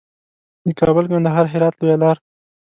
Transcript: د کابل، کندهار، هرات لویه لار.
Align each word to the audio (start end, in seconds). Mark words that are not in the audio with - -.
د 0.65 0.67
کابل، 0.79 1.05
کندهار، 1.11 1.45
هرات 1.53 1.73
لویه 1.77 1.97
لار. 2.01 2.17